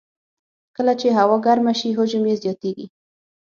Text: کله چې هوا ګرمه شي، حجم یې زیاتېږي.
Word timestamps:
کله 0.75 0.93
چې 0.99 1.07
هوا 1.17 1.37
ګرمه 1.45 1.73
شي، 1.79 1.89
حجم 1.97 2.23
یې 2.29 2.35
زیاتېږي. 2.43 2.85